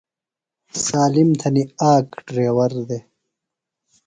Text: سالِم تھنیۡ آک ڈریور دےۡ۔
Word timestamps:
سالِم 0.85 1.29
تھنیۡ 1.39 1.69
آک 1.91 2.07
ڈریور 2.27 2.71
دےۡ۔ 2.87 3.03